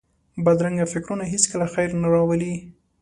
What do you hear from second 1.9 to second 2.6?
نه راولي